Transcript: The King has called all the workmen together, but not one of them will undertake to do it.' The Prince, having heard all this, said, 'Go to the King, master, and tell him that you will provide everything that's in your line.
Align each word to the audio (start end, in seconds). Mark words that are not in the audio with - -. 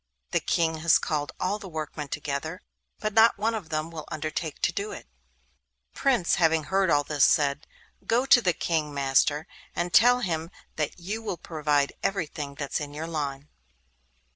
The 0.31 0.39
King 0.39 0.79
has 0.79 0.97
called 0.97 1.31
all 1.39 1.59
the 1.59 1.69
workmen 1.69 2.07
together, 2.07 2.63
but 2.99 3.13
not 3.13 3.37
one 3.37 3.53
of 3.53 3.69
them 3.69 3.91
will 3.91 4.05
undertake 4.07 4.59
to 4.63 4.71
do 4.71 4.91
it.' 4.91 5.07
The 5.93 5.99
Prince, 5.99 6.35
having 6.41 6.63
heard 6.63 6.89
all 6.89 7.03
this, 7.03 7.23
said, 7.23 7.67
'Go 8.07 8.25
to 8.25 8.41
the 8.41 8.53
King, 8.53 8.95
master, 8.95 9.45
and 9.75 9.93
tell 9.93 10.21
him 10.21 10.49
that 10.75 10.97
you 10.99 11.21
will 11.21 11.37
provide 11.37 11.93
everything 12.01 12.55
that's 12.55 12.79
in 12.79 12.95
your 12.95 13.05
line. 13.05 13.49